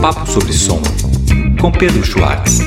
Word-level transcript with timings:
Papo 0.00 0.26
sobre 0.26 0.54
som 0.54 0.80
com 1.60 1.70
Pedro 1.70 2.02
Schwartz. 2.02 2.60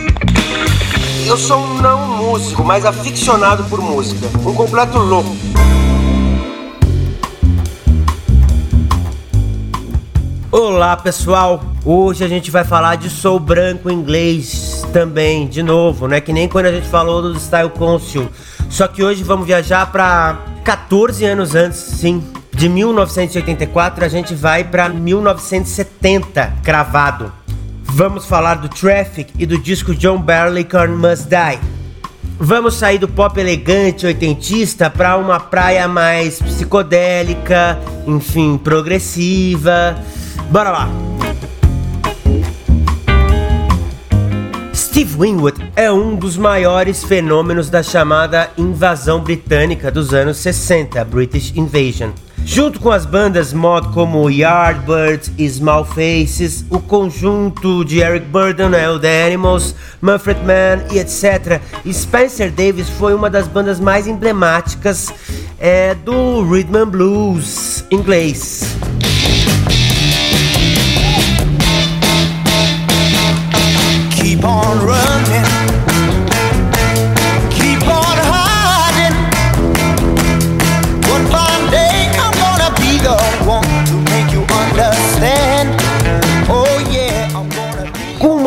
Eu 1.25 1.35
sou 1.35 1.57
um 1.57 1.81
não 1.81 2.15
músico, 2.15 2.63
mas 2.63 2.85
aficionado 2.85 3.63
por 3.63 3.81
música. 3.81 4.27
Um 4.47 4.53
completo 4.53 4.99
louco. 4.99 5.35
Olá 10.51 10.95
pessoal, 10.95 11.63
hoje 11.83 12.23
a 12.23 12.27
gente 12.27 12.51
vai 12.51 12.63
falar 12.63 12.97
de 12.97 13.09
soul 13.09 13.39
branco 13.39 13.89
inglês 13.89 14.85
também, 14.93 15.47
de 15.47 15.63
novo, 15.63 16.07
né? 16.07 16.21
Que 16.21 16.31
nem 16.31 16.47
quando 16.47 16.67
a 16.67 16.71
gente 16.71 16.87
falou 16.87 17.19
do 17.19 17.39
Style 17.39 17.71
Council. 17.71 18.29
Só 18.69 18.87
que 18.87 19.03
hoje 19.03 19.23
vamos 19.23 19.47
viajar 19.47 19.91
para 19.91 20.37
14 20.63 21.25
anos 21.25 21.55
antes, 21.55 21.79
sim. 21.79 22.23
De 22.63 22.69
1984 22.69 24.05
a 24.05 24.07
gente 24.07 24.33
vai 24.33 24.63
para 24.63 24.87
1970, 24.87 26.59
cravado. 26.63 27.29
Vamos 27.83 28.25
falar 28.25 28.55
do 28.55 28.69
Traffic 28.69 29.33
e 29.37 29.45
do 29.45 29.57
disco 29.57 29.93
John 29.93 30.17
Barleycorn 30.21 30.95
Must 30.95 31.27
Die. 31.27 31.59
Vamos 32.39 32.75
sair 32.75 32.99
do 32.99 33.07
pop 33.09 33.37
elegante 33.37 34.05
oitentista 34.05 34.89
para 34.89 35.17
uma 35.17 35.41
praia 35.41 35.89
mais 35.89 36.41
psicodélica, 36.41 37.77
enfim, 38.07 38.57
progressiva. 38.57 39.97
Bora 40.49 40.69
lá! 40.69 40.89
Steve 44.73 45.17
Winwood 45.19 45.69
é 45.75 45.91
um 45.91 46.15
dos 46.15 46.37
maiores 46.37 47.03
fenômenos 47.03 47.69
da 47.69 47.83
chamada 47.83 48.49
invasão 48.57 49.19
britânica 49.19 49.91
dos 49.91 50.13
anos 50.13 50.37
60, 50.37 51.03
British 51.03 51.51
Invasion. 51.57 52.11
Junto 52.45 52.79
com 52.79 52.91
as 52.91 53.05
bandas 53.05 53.53
mod 53.53 53.87
como 53.89 54.29
Yardbirds 54.29 55.31
e 55.37 55.49
Small 55.49 55.85
Faces, 55.85 56.65
o 56.69 56.79
conjunto 56.79 57.83
de 57.85 57.99
Eric 57.99 58.25
Burdon, 58.27 58.69
né, 58.69 58.83
The 58.99 59.27
Animals, 59.27 59.73
Manfred 60.01 60.39
Mann 60.41 60.83
e 60.91 60.99
etc., 60.99 61.61
Spencer 61.91 62.51
Davis 62.51 62.89
foi 62.89 63.13
uma 63.13 63.29
das 63.29 63.47
bandas 63.47 63.79
mais 63.79 64.07
emblemáticas 64.07 65.11
é, 65.59 65.95
do 65.95 66.43
rhythm 66.43 66.75
and 66.75 66.87
blues 66.87 67.85
inglês. 67.89 68.75
Keep 74.15 74.43
on 74.43 74.79
running. 74.85 75.12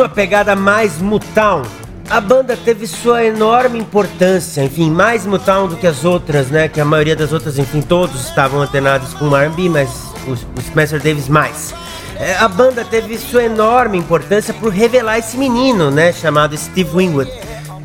Uma 0.07 0.15
pegada 0.15 0.55
mais 0.55 0.99
Motown, 0.99 1.63
a 2.09 2.21
banda 2.21 2.55
teve 2.55 2.87
sua 2.87 3.25
enorme 3.25 3.77
importância, 3.77 4.63
enfim, 4.63 4.89
mais 4.89 5.25
Motown 5.25 5.67
do 5.67 5.75
que 5.75 5.85
as 5.85 6.05
outras, 6.05 6.47
né? 6.47 6.69
Que 6.69 6.79
a 6.79 6.85
maioria 6.85 7.15
das 7.15 7.33
outras, 7.33 7.59
enfim, 7.59 7.81
todos 7.81 8.25
estavam 8.25 8.61
antenados 8.61 9.13
com 9.15 9.35
R&B, 9.35 9.67
mas 9.67 9.89
o, 10.25 10.31
o 10.31 10.61
Spencer 10.61 11.01
Davis 11.01 11.27
mais. 11.27 11.73
É, 12.17 12.37
a 12.37 12.47
banda 12.47 12.85
teve 12.85 13.17
sua 13.17 13.43
enorme 13.43 13.97
importância 13.97 14.53
por 14.53 14.71
revelar 14.71 15.19
esse 15.19 15.37
menino, 15.37 15.91
né, 15.91 16.13
chamado 16.13 16.57
Steve 16.57 16.89
Winwood, 16.95 17.29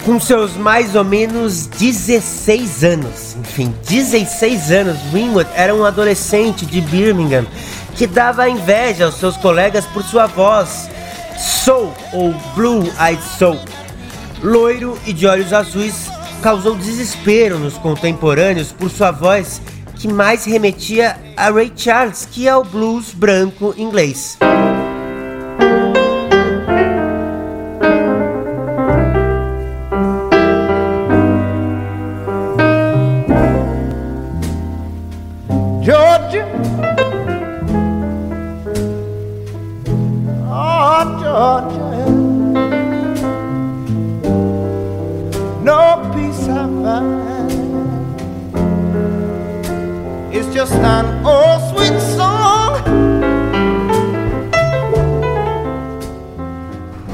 com 0.04 0.20
seus 0.20 0.56
mais 0.56 0.94
ou 0.94 1.02
menos 1.02 1.66
16 1.66 2.84
anos. 2.84 3.36
Enfim, 3.40 3.74
16 3.88 4.70
anos, 4.70 4.96
Winwood 5.12 5.50
era 5.56 5.74
um 5.74 5.84
adolescente 5.84 6.64
de 6.64 6.80
Birmingham 6.82 7.44
que 7.96 8.06
dava 8.06 8.48
inveja 8.48 9.06
aos 9.06 9.16
seus 9.16 9.36
colegas 9.36 9.84
por 9.86 10.04
sua 10.04 10.26
voz 10.26 10.88
soul 11.42 11.92
ou 12.12 12.32
blue-eyed 12.54 13.22
soul. 13.38 13.58
Loiro 14.42 14.96
e 15.06 15.12
de 15.12 15.26
olhos 15.26 15.52
azuis, 15.52 16.08
causou 16.40 16.76
desespero 16.76 17.58
nos 17.58 17.74
contemporâneos 17.78 18.72
por 18.72 18.90
sua 18.90 19.10
voz 19.10 19.60
que 19.96 20.08
mais 20.08 20.44
remetia 20.44 21.16
a 21.36 21.50
Ray 21.50 21.72
Charles, 21.76 22.26
que 22.30 22.48
é 22.48 22.56
o 22.56 22.64
blues 22.64 23.12
branco 23.12 23.74
inglês. 23.76 24.38
Just 50.62 50.74
an 50.76 51.26
old 51.26 51.60
sweet 51.70 52.00
song. 52.14 52.78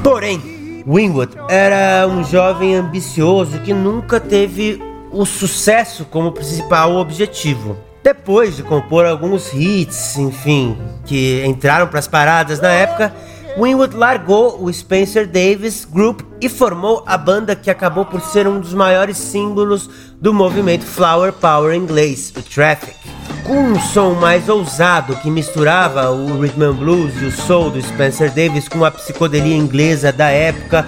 Porém, 0.03 0.85
Winwood 0.87 1.35
era 1.49 2.07
um 2.07 2.23
jovem 2.25 2.75
ambicioso 2.75 3.59
que 3.61 3.73
nunca 3.73 4.21
teve 4.21 4.79
o 5.11 5.25
sucesso 5.25 6.05
como 6.05 6.31
principal 6.31 6.97
objetivo. 6.97 7.79
Depois 8.03 8.55
de 8.55 8.63
compor 8.63 9.07
alguns 9.07 9.51
hits, 9.55 10.19
enfim, 10.19 10.77
que 11.07 11.43
entraram 11.47 11.87
para 11.87 12.01
as 12.01 12.07
paradas 12.07 12.61
na 12.61 12.69
época, 12.69 13.15
Winwood 13.57 13.97
largou 13.97 14.63
o 14.63 14.71
Spencer 14.71 15.27
Davis 15.27 15.87
Group 15.87 16.21
e 16.39 16.51
formou 16.51 17.03
a 17.07 17.17
banda 17.17 17.57
que 17.57 17.71
acabou 17.71 18.05
por 18.05 18.21
ser 18.21 18.47
um 18.47 18.61
dos 18.61 18.75
maiores 18.75 19.17
símbolos 19.17 19.89
do 20.21 20.35
movimento 20.35 20.85
Flower 20.85 21.33
Power 21.33 21.75
inglês, 21.75 22.31
o 22.37 22.43
Traffic. 22.43 23.18
Com 23.49 23.73
um 23.73 23.81
som 23.81 24.13
mais 24.13 24.47
ousado 24.51 25.17
que 25.17 25.31
misturava 25.31 26.11
o 26.11 26.39
rhythm 26.39 26.65
and 26.65 26.75
blues 26.75 27.15
e 27.23 27.25
o 27.25 27.33
soul 27.33 27.71
do 27.71 27.81
Spencer 27.81 28.31
Davis 28.31 28.69
com 28.69 28.85
a 28.85 28.91
psicodelia 28.91 29.57
inglesa 29.57 30.13
da 30.13 30.29
época, 30.29 30.87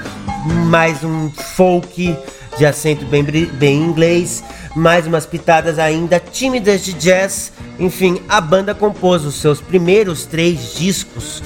mais 0.66 1.02
um 1.02 1.30
folk 1.30 2.14
de 2.58 2.66
acento 2.66 3.06
bem, 3.06 3.24
bem 3.24 3.82
inglês, 3.82 4.44
mais 4.76 5.06
umas 5.06 5.24
pitadas 5.24 5.78
ainda 5.78 6.20
tímidas 6.20 6.84
de 6.84 6.92
jazz. 6.92 7.50
Enfim, 7.78 8.20
a 8.28 8.42
banda 8.42 8.74
compôs 8.74 9.24
os 9.24 9.36
seus 9.36 9.58
primeiros 9.58 10.26
três 10.26 10.74
discos 10.74 11.42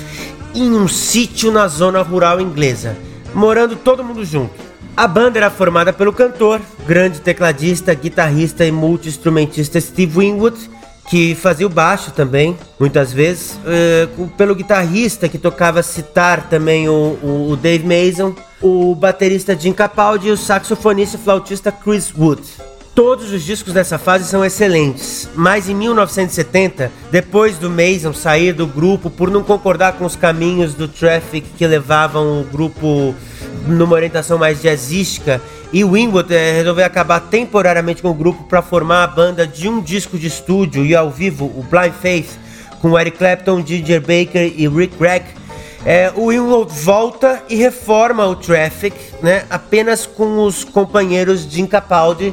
em 0.53 0.73
um 0.73 0.89
sítio 0.89 1.53
na 1.53 1.69
zona 1.69 2.03
rural 2.03 2.41
inglesa, 2.41 2.97
morando 3.33 3.77
todo 3.77 4.03
mundo 4.03 4.25
junto. 4.25 4.65
A 4.97 5.07
banda 5.07 5.39
era 5.39 5.51
formada 5.51 5.93
pelo 5.93 6.13
cantor, 6.13 6.61
grande 6.89 7.21
tecladista, 7.21 7.95
guitarrista 7.95 8.65
e 8.65 8.73
multi-instrumentista 8.73 9.81
Steve 9.81 10.19
Winwood, 10.19 10.74
que 11.09 11.35
fazia 11.35 11.67
o 11.67 11.71
baixo 11.71 12.11
também, 12.11 12.57
muitas 12.79 13.13
vezes, 13.13 13.59
uh, 13.59 14.29
pelo 14.37 14.55
guitarrista 14.55 15.29
que 15.29 15.39
tocava 15.39 15.83
citar 15.83 16.49
também 16.49 16.89
o, 16.89 17.19
o, 17.23 17.51
o 17.51 17.57
Dave 17.57 17.85
Mason, 17.85 18.35
o 18.61 18.95
baterista 18.95 19.59
Jim 19.59 19.73
Capaldi 19.73 20.29
e 20.29 20.31
o 20.31 20.37
saxofonista 20.37 21.17
e 21.17 21.21
flautista 21.21 21.71
Chris 21.71 22.13
Wood. 22.17 22.43
Todos 22.95 23.33
os 23.33 23.43
discos 23.43 23.73
dessa 23.73 23.99
fase 23.99 24.25
são 24.25 24.45
excelentes, 24.45 25.29
mas 25.35 25.69
em 25.69 25.75
1970, 25.75 26.93
depois 27.11 27.59
do 27.59 27.69
Mason 27.69 28.13
sair 28.13 28.53
do 28.53 28.69
grupo 28.69 29.11
por 29.11 29.33
não 29.33 29.43
concordar 29.43 29.95
com 29.95 30.05
os 30.05 30.15
caminhos 30.15 30.75
do 30.75 30.87
Traffic 30.87 31.45
que 31.59 31.67
levavam 31.67 32.41
o 32.41 32.45
grupo 32.45 33.13
numa 33.67 33.97
orientação 33.97 34.39
mais 34.39 34.63
jazzística, 34.63 35.43
e 35.73 35.83
Winwood 35.83 36.33
é, 36.33 36.53
resolveu 36.53 36.85
acabar 36.85 37.19
temporariamente 37.19 38.01
com 38.01 38.11
o 38.11 38.15
grupo 38.15 38.45
para 38.45 38.63
formar 38.63 39.03
a 39.03 39.09
banda 39.09 39.45
de 39.45 39.69
um 39.69 39.81
disco 39.81 40.17
de 40.17 40.29
estúdio 40.29 40.87
e 40.87 40.95
ao 40.95 41.11
vivo, 41.11 41.47
o 41.47 41.67
Blind 41.69 41.95
Faith, 42.01 42.39
com 42.81 42.97
Eric 42.97 43.19
Clapton, 43.19 43.67
Ginger 43.67 44.01
Baker 44.01 44.53
e 44.57 44.69
Rick 44.69 44.97
Gregg. 44.97 45.25
É, 45.85 46.13
o 46.15 46.29
Winwood 46.29 46.73
volta 46.73 47.43
e 47.49 47.57
reforma 47.57 48.25
o 48.25 48.37
Traffic, 48.37 48.97
né, 49.21 49.45
apenas 49.51 50.07
com 50.07 50.45
os 50.45 50.63
companheiros 50.63 51.41
Jim 51.51 51.67
Capaldi 51.67 52.33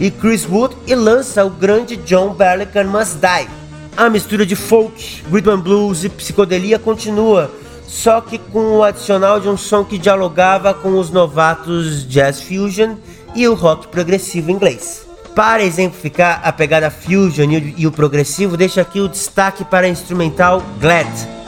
e 0.00 0.10
Chris 0.10 0.48
Wood 0.48 0.74
e 0.86 0.94
lança 0.94 1.44
o 1.44 1.50
grande 1.50 1.96
John 1.96 2.32
Barleycorn 2.32 2.88
Must 2.88 3.18
Die. 3.18 3.48
A 3.96 4.08
mistura 4.08 4.46
de 4.46 4.56
folk, 4.56 5.22
rhythm 5.30 5.50
and 5.50 5.60
blues 5.60 6.04
e 6.04 6.08
psicodelia 6.08 6.78
continua, 6.78 7.50
só 7.86 8.20
que 8.20 8.38
com 8.38 8.78
o 8.78 8.82
adicional 8.82 9.38
de 9.38 9.48
um 9.48 9.56
som 9.56 9.84
que 9.84 9.98
dialogava 9.98 10.72
com 10.72 10.98
os 10.98 11.10
novatos 11.10 12.08
jazz 12.08 12.40
fusion 12.40 12.94
e 13.34 13.46
o 13.46 13.54
rock 13.54 13.88
progressivo 13.88 14.50
inglês. 14.50 15.06
Para 15.34 15.62
exemplificar 15.62 16.40
a 16.42 16.52
pegada 16.52 16.90
fusion 16.90 17.50
e 17.76 17.86
o 17.86 17.92
progressivo, 17.92 18.56
deixo 18.56 18.80
aqui 18.80 19.00
o 19.00 19.08
destaque 19.08 19.64
para 19.64 19.86
a 19.86 19.90
instrumental 19.90 20.62
Glad. 20.80 21.39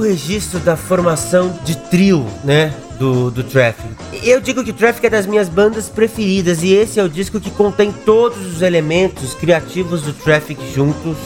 Esse 0.00 0.02
o 0.02 0.02
único 0.02 0.02
registro 0.02 0.60
da 0.60 0.76
formação 0.76 1.52
de 1.64 1.76
trio, 1.76 2.26
né? 2.44 2.72
Do, 2.98 3.30
do 3.30 3.42
Traffic. 3.42 3.88
Eu 4.22 4.42
digo 4.42 4.62
que 4.62 4.74
Traffic 4.74 5.06
é 5.06 5.10
das 5.10 5.26
minhas 5.26 5.48
bandas 5.48 5.88
preferidas 5.88 6.62
e 6.62 6.74
esse 6.74 7.00
é 7.00 7.02
o 7.02 7.08
disco 7.08 7.40
que 7.40 7.50
contém 7.50 7.90
todos 7.90 8.46
os 8.46 8.60
elementos 8.60 9.32
criativos 9.32 10.02
do 10.02 10.12
Traffic 10.12 10.60
juntos 10.74 11.16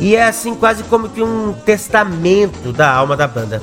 e 0.00 0.16
é 0.16 0.24
assim 0.24 0.54
quase 0.54 0.82
como 0.84 1.10
que 1.10 1.22
um 1.22 1.52
testamento 1.52 2.72
da 2.72 2.90
alma 2.90 3.18
da 3.18 3.28
banda. 3.28 3.62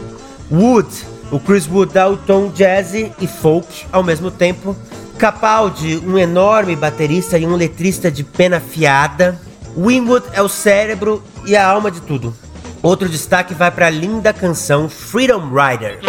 Wood, 0.51 0.87
o 1.31 1.39
Chris 1.39 1.67
Wood 1.67 1.93
dá 1.93 2.07
o 2.07 2.15
tom 2.15 2.51
jazzy 2.51 3.11
e 3.19 3.25
folk 3.25 3.87
ao 3.91 4.03
mesmo 4.03 4.29
tempo. 4.29 4.75
Capaldi, 5.17 5.97
um 5.97 6.15
enorme 6.15 6.75
baterista 6.75 7.39
e 7.39 7.47
um 7.47 7.55
letrista 7.55 8.11
de 8.11 8.23
pena 8.23 8.59
fiada. 8.59 9.39
Winwood 9.75 10.27
é 10.31 10.43
o 10.43 10.49
cérebro 10.49 11.23
e 11.43 11.55
a 11.55 11.67
alma 11.67 11.89
de 11.89 12.01
tudo. 12.01 12.35
Outro 12.81 13.09
destaque 13.09 13.53
vai 13.53 13.71
para 13.71 13.87
a 13.87 13.89
linda 13.89 14.31
canção 14.31 14.87
Freedom 14.89 15.49
Rider. 15.49 15.99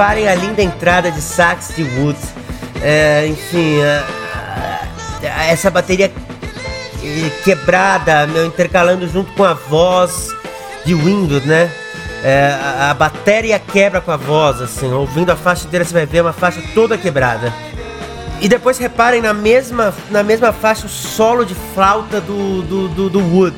Reparem 0.00 0.28
a 0.28 0.34
linda 0.34 0.62
entrada 0.62 1.10
de 1.10 1.20
sax 1.20 1.74
de 1.76 1.82
Woods. 1.82 2.32
É, 2.80 3.26
enfim, 3.26 3.80
essa 5.46 5.70
bateria 5.70 6.10
quebrada, 7.44 8.26
meu, 8.26 8.46
intercalando 8.46 9.06
junto 9.06 9.30
com 9.34 9.44
a 9.44 9.52
voz 9.52 10.34
de 10.86 10.94
Windows, 10.94 11.44
né? 11.44 11.70
É, 12.24 12.56
a, 12.58 12.92
a 12.92 12.94
bateria 12.94 13.58
quebra 13.58 14.00
com 14.00 14.10
a 14.10 14.16
voz, 14.16 14.62
assim, 14.62 14.90
ouvindo 14.90 15.32
a 15.32 15.36
faixa 15.36 15.66
inteira 15.66 15.84
você 15.84 15.92
vai 15.92 16.06
ver 16.06 16.22
uma 16.22 16.32
faixa 16.32 16.62
toda 16.72 16.96
quebrada. 16.96 17.52
E 18.40 18.48
depois 18.48 18.78
reparem 18.78 19.20
na 19.20 19.34
mesma, 19.34 19.92
na 20.10 20.22
mesma 20.22 20.50
faixa 20.50 20.86
o 20.86 20.88
solo 20.88 21.44
de 21.44 21.54
flauta 21.74 22.22
do, 22.22 22.62
do, 22.62 22.88
do, 22.88 23.10
do 23.10 23.18
Wood. 23.18 23.56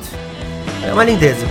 É 0.85 0.91
uma 0.91 1.05
lindeza. 1.05 1.47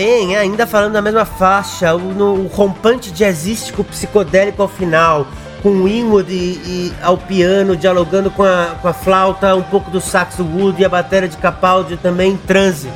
Também, 0.00 0.34
ainda 0.34 0.66
falando 0.66 0.94
da 0.94 1.02
mesma 1.02 1.26
faixa, 1.26 1.94
o, 1.94 1.98
no, 1.98 2.32
o 2.32 2.46
rompante 2.46 3.10
jazzístico 3.10 3.84
psicodélico 3.84 4.62
ao 4.62 4.68
final, 4.68 5.26
com 5.62 5.68
o 5.68 5.86
Inwood 5.86 6.32
e, 6.32 6.36
e, 6.64 6.92
ao 7.02 7.18
piano, 7.18 7.76
dialogando 7.76 8.30
com 8.30 8.42
a, 8.42 8.76
com 8.80 8.88
a 8.88 8.94
flauta, 8.94 9.54
um 9.54 9.62
pouco 9.62 9.90
do 9.90 10.00
saxo 10.00 10.42
wood 10.42 10.80
e 10.80 10.86
a 10.86 10.88
bateria 10.88 11.28
de 11.28 11.36
Capaldi 11.36 11.98
também 11.98 12.32
em 12.32 12.36
transe. 12.38 12.88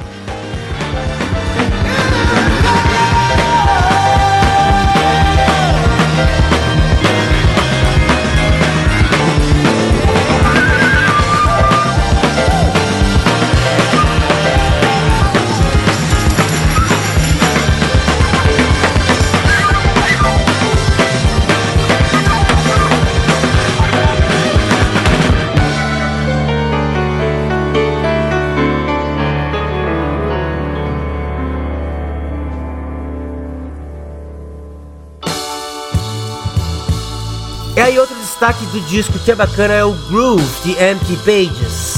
Do 38.74 38.80
disco 38.80 39.20
que 39.20 39.30
é 39.30 39.36
bacana 39.36 39.72
é 39.72 39.84
o 39.84 39.92
Groove 39.92 40.44
de 40.64 40.72
Empty 40.72 41.16
Pages. 41.18 41.93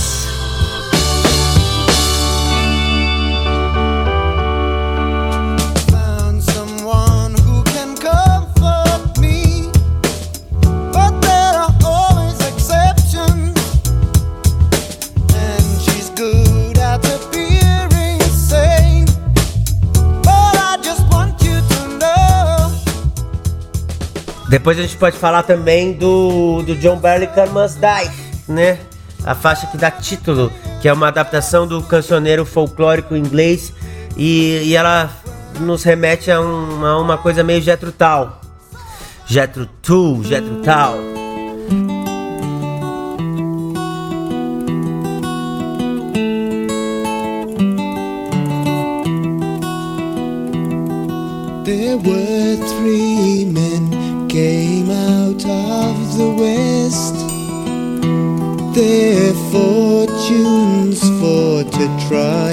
Depois 24.49 24.79
a 24.79 24.83
gente 24.83 24.97
pode 24.97 25.17
falar 25.17 25.43
também 25.43 25.93
do, 25.93 26.63
do 26.63 26.77
John 26.77 26.99
Barleycorn 26.99 27.53
Must 27.53 27.79
Die, 27.79 28.11
né? 28.49 28.79
A 29.25 29.35
faixa 29.35 29.67
que 29.67 29.77
dá 29.77 29.91
título, 29.91 30.53
que 30.81 30.89
é 30.89 30.93
uma 30.93 31.09
adaptação 31.09 31.67
do 31.67 31.83
cancioneiro 31.83 32.45
folclórico 32.47 33.17
inglês 33.17 33.73
e, 34.17 34.63
e 34.65 34.77
ela 34.77 35.11
nos 35.61 35.83
remete 35.83 36.31
a 36.31 36.41
uma, 36.41 36.97
uma 36.97 37.19
coisa 37.19 37.43
meio 37.43 37.61
Jetro 37.61 37.91
Tal. 37.91 38.41
Jetro 39.27 39.69
Tu, 39.83 40.23
Jetro 40.23 40.63
Tal. 40.63 40.97
There 51.65 51.97
were 51.97 52.57
three 52.69 53.45
men 53.47 53.66
came 54.37 54.91
out 54.91 55.43
of 55.47 56.19
the 56.19 56.31
west, 56.43 57.17
their 58.75 59.33
fortunes 59.51 61.01
for 61.19 61.65
to 61.65 61.87
try. 62.07 62.53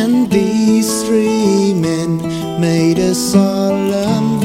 And 0.00 0.28
these 0.28 1.04
three 1.04 1.72
men 1.72 2.10
made 2.60 2.98
a 2.98 3.14
solemn 3.14 4.41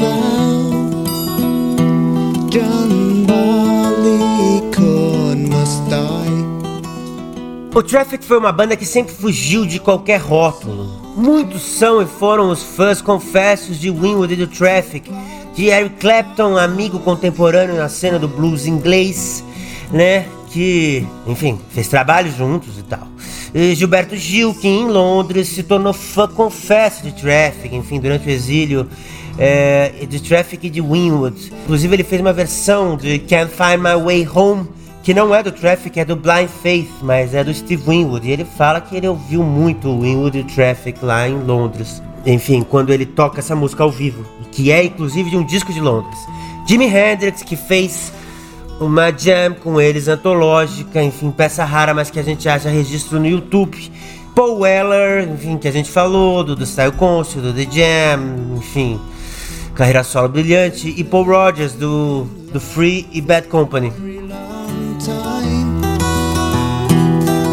O 7.78 7.82
Traffic 7.84 8.24
foi 8.24 8.38
uma 8.38 8.50
banda 8.50 8.74
que 8.74 8.84
sempre 8.84 9.14
fugiu 9.14 9.64
de 9.64 9.78
qualquer 9.78 10.18
rótulo 10.18 11.14
Muitos 11.16 11.62
são 11.62 12.02
e 12.02 12.06
foram 12.06 12.50
os 12.50 12.60
fãs 12.60 13.00
confessos 13.00 13.78
de 13.78 13.88
Winwood 13.88 14.34
e 14.34 14.36
do 14.36 14.48
Traffic, 14.48 15.08
de 15.54 15.66
Eric 15.66 15.94
Clapton, 16.00 16.56
amigo 16.56 16.98
contemporâneo 16.98 17.76
na 17.76 17.88
cena 17.88 18.18
do 18.18 18.26
blues 18.26 18.66
inglês, 18.66 19.44
né? 19.92 20.26
Que, 20.50 21.06
enfim, 21.24 21.56
fez 21.70 21.86
trabalho 21.86 22.32
juntos 22.32 22.78
e 22.80 22.82
tal. 22.82 23.06
E 23.54 23.76
Gilberto 23.76 24.16
Gil, 24.16 24.52
que 24.54 24.66
em 24.66 24.88
Londres 24.88 25.46
se 25.46 25.62
tornou 25.62 25.92
fã 25.92 26.26
confesso 26.26 27.04
de 27.04 27.12
Traffic, 27.12 27.72
enfim, 27.76 28.00
durante 28.00 28.26
o 28.26 28.30
exílio 28.30 28.88
é, 29.38 30.04
de 30.08 30.20
Traffic 30.20 30.66
e 30.66 30.70
de 30.70 30.80
Winwood. 30.80 31.52
Inclusive, 31.62 31.94
ele 31.94 32.02
fez 32.02 32.20
uma 32.20 32.32
versão 32.32 32.96
de 32.96 33.20
Can't 33.20 33.52
Find 33.52 33.78
My 33.78 34.02
Way 34.04 34.28
Home 34.34 34.77
que 35.08 35.14
não 35.14 35.34
é 35.34 35.42
do 35.42 35.50
Traffic, 35.50 35.98
é 35.98 36.04
do 36.04 36.14
Blind 36.14 36.50
Faith, 36.62 36.90
mas 37.00 37.32
é 37.32 37.42
do 37.42 37.54
Steve 37.54 37.82
Winwood. 37.82 38.28
E 38.28 38.30
ele 38.30 38.44
fala 38.44 38.78
que 38.78 38.94
ele 38.94 39.08
ouviu 39.08 39.42
muito 39.42 39.88
o 39.88 40.02
Winwood 40.02 40.44
Traffic 40.54 41.02
lá 41.02 41.26
em 41.26 41.34
Londres. 41.44 42.02
Enfim, 42.26 42.60
quando 42.60 42.92
ele 42.92 43.06
toca 43.06 43.38
essa 43.38 43.56
música 43.56 43.82
ao 43.82 43.90
vivo, 43.90 44.22
que 44.52 44.70
é 44.70 44.84
inclusive 44.84 45.30
de 45.30 45.36
um 45.38 45.42
disco 45.42 45.72
de 45.72 45.80
Londres. 45.80 46.18
Jimi 46.66 46.84
Hendrix, 46.84 47.42
que 47.42 47.56
fez 47.56 48.12
uma 48.78 49.10
jam 49.10 49.54
com 49.54 49.80
eles 49.80 50.08
antológica, 50.08 51.02
enfim, 51.02 51.30
peça 51.30 51.64
rara, 51.64 51.94
mas 51.94 52.10
que 52.10 52.20
a 52.20 52.22
gente 52.22 52.46
acha 52.46 52.68
registro 52.68 53.18
no 53.18 53.26
YouTube. 53.26 53.90
Paul 54.34 54.58
Weller, 54.58 55.26
enfim, 55.26 55.56
que 55.56 55.68
a 55.68 55.72
gente 55.72 55.90
falou, 55.90 56.44
do, 56.44 56.54
do 56.54 56.66
Style 56.66 56.92
Conscious, 56.92 57.42
do 57.42 57.54
The 57.54 57.66
Jam, 57.70 58.58
enfim, 58.58 59.00
carreira 59.74 60.04
solo 60.04 60.28
brilhante. 60.28 60.92
E 60.94 61.02
Paul 61.02 61.24
Rogers, 61.24 61.72
do, 61.72 62.24
do 62.52 62.60
Free 62.60 63.06
e 63.10 63.22
Bad 63.22 63.48
Company. 63.48 63.90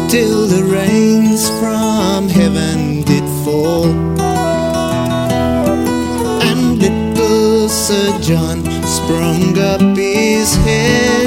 Till 0.08 0.46
the 0.46 0.62
rains 0.64 1.48
from 1.58 2.28
heaven 2.28 3.02
did 3.02 3.24
fall. 3.44 3.86
And 6.48 6.78
little 6.78 7.68
Sir 7.68 8.16
John 8.20 8.62
sprung 8.84 9.58
up 9.58 9.96
his 9.96 10.54
head 10.56 11.25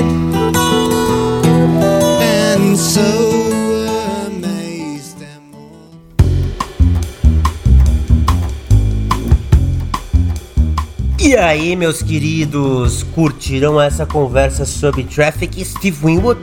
E 11.22 11.36
aí, 11.36 11.76
meus 11.76 12.02
queridos, 12.02 13.04
curtiram 13.04 13.80
essa 13.80 14.06
conversa 14.06 14.64
sobre 14.64 15.04
Traffic 15.04 15.66
Steve 15.66 15.98
Winwood? 16.02 16.40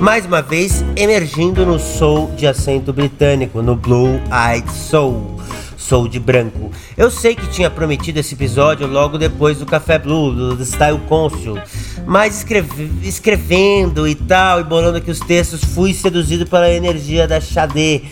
Mais 0.00 0.26
uma 0.26 0.42
vez, 0.42 0.84
emergindo 0.96 1.64
no 1.64 1.78
soul 1.78 2.32
de 2.36 2.44
acento 2.44 2.92
britânico, 2.92 3.62
no 3.62 3.76
Blue 3.76 4.20
Eyed 4.32 4.68
Soul, 4.72 5.40
soul 5.76 6.08
de 6.08 6.18
branco. 6.18 6.72
Eu 6.96 7.08
sei 7.08 7.36
que 7.36 7.46
tinha 7.46 7.70
prometido 7.70 8.18
esse 8.18 8.34
episódio 8.34 8.88
logo 8.88 9.16
depois 9.16 9.58
do 9.58 9.64
Café 9.64 9.96
Blue, 9.96 10.56
do, 10.56 10.66
Style 10.66 10.98
Consul, 11.08 11.60
mas 12.04 12.38
escreve, 12.38 12.90
escrevendo 13.04 14.08
e 14.08 14.16
tal, 14.16 14.58
e 14.58 14.64
bolando 14.64 14.98
aqui 14.98 15.10
os 15.10 15.20
textos, 15.20 15.62
fui 15.62 15.94
seduzido 15.94 16.44
pela 16.46 16.68
energia 16.68 17.28
da 17.28 17.40
Xadê. 17.40 18.02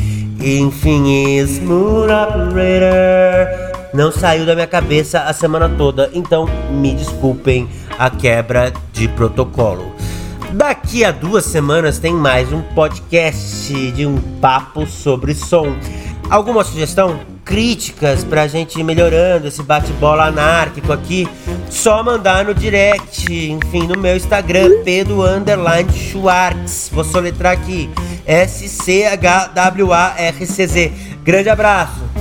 Enfim, 0.41 1.39
Smooth 1.39 2.13
Operator 2.13 3.74
não 3.95 4.11
saiu 4.11 4.45
da 4.45 4.55
minha 4.57 4.67
cabeça 4.67 5.21
a 5.21 5.33
semana 5.33 5.69
toda, 5.69 6.11
então 6.13 6.47
me 6.69 6.93
desculpem 6.93 7.69
a 7.97 8.11
quebra 8.11 8.73
de 8.93 9.07
protocolo. 9.09 9.95
Daqui 10.53 11.05
a 11.05 11.13
duas 11.13 11.45
semanas 11.45 12.01
tem 12.01 12.13
mais 12.13 12.53
um 12.53 12.61
podcast 12.61 13.73
de 13.93 14.05
um 14.05 14.19
papo 14.41 14.85
sobre 14.87 15.33
som. 15.33 15.77
Alguma 16.29 16.65
sugestão? 16.65 17.21
Críticas 17.45 18.25
pra 18.25 18.49
gente 18.49 18.81
ir 18.81 18.83
melhorando 18.83 19.47
esse 19.47 19.63
bate-bola 19.63 20.25
anárquico 20.25 20.93
aqui? 20.93 21.29
Só 21.71 22.03
mandar 22.03 22.45
no 22.45 22.55
direct, 22.55 23.31
enfim, 23.31 23.87
no 23.87 23.97
meu 23.99 24.17
Instagram, 24.17 24.83
Pedro 24.83 25.23
Underline 25.23 25.93
Schwartz. 25.93 26.91
Vou 26.93 27.05
soletrar 27.05 27.53
aqui: 27.53 27.91
S-C-H-W-A-R-C-Z. 28.27 29.63
Grande 31.23 31.51
abraço! 31.51 32.14